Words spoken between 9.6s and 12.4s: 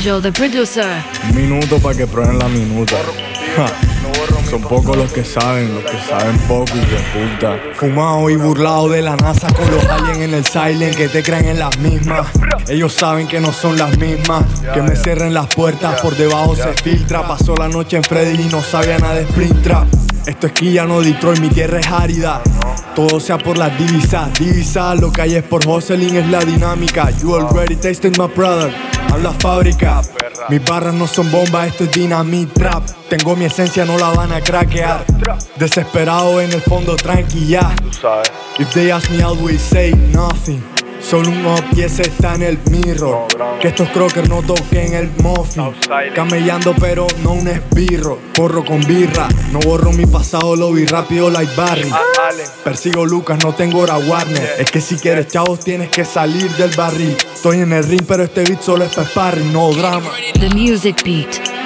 los aliens en el silent que te creen en las mismas.